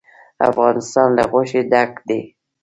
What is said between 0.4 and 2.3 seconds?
افغانستان له غوښې ډک دی.